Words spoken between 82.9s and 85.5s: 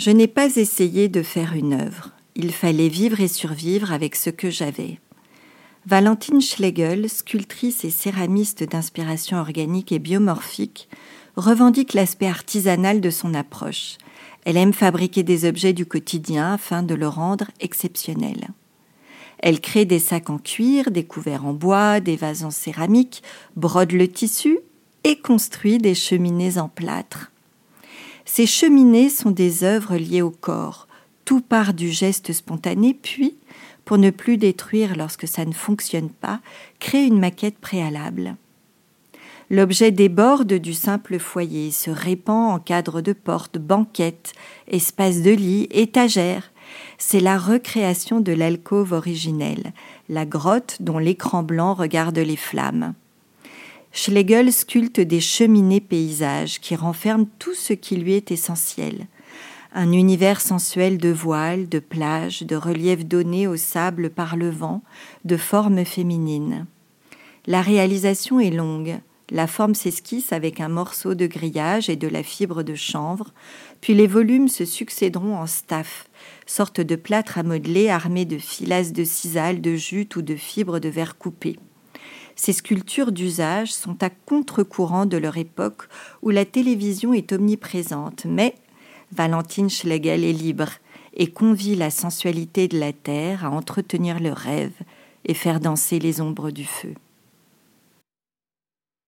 d'usage sont à contre-courant de leur